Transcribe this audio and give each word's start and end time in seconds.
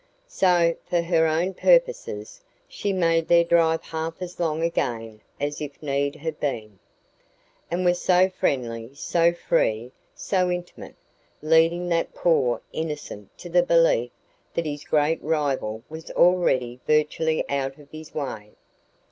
So, 0.27 0.75
for 0.89 0.99
her 1.03 1.27
own 1.27 1.53
purposes, 1.53 2.41
she 2.67 2.91
made 2.91 3.27
their 3.27 3.43
drive 3.43 3.83
half 3.83 4.19
as 4.19 4.39
long 4.39 4.63
again 4.63 5.21
as 5.39 5.61
it 5.61 5.73
need 5.83 6.15
have 6.15 6.39
been. 6.39 6.79
And 7.69 7.85
was 7.85 8.01
so 8.01 8.27
friendly, 8.27 8.95
so 8.95 9.31
free, 9.31 9.91
so 10.15 10.49
intimate! 10.49 10.95
leading 11.43 11.87
that 11.89 12.15
poor 12.15 12.61
innocent 12.73 13.37
to 13.37 13.49
the 13.49 13.61
belief 13.61 14.09
that 14.55 14.65
his 14.65 14.83
great 14.85 15.21
rival 15.23 15.83
was 15.87 16.09
already 16.09 16.79
virtually 16.87 17.47
out 17.47 17.77
of 17.77 17.91
his 17.91 18.11
way. 18.15 18.53